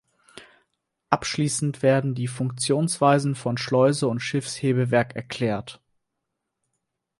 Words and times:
Abschließend 1.11 1.83
werden 1.83 2.15
die 2.15 2.25
Funktionsweisen 2.27 3.35
von 3.35 3.59
Schleuse 3.59 4.07
und 4.07 4.19
Schiffshebewerk 4.19 5.15
erklärt. 5.15 5.79